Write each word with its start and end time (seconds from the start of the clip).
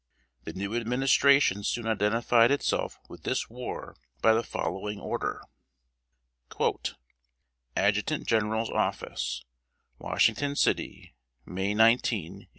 The 0.45 0.53
new 0.53 0.75
Administration 0.75 1.63
soon 1.63 1.85
identified 1.85 2.49
itself 2.49 2.97
with 3.07 3.21
this 3.21 3.51
war 3.51 3.95
by 4.19 4.33
the 4.33 4.41
following 4.41 4.99
order: 4.99 5.43
"ADJUTANT 7.75 8.25
GENERAL'S 8.25 8.71
OFFICE, 8.71 9.45
Washington 9.99 10.55
City, 10.55 11.13
May 11.45 11.75
19, 11.75 11.87
1841." 11.87 12.49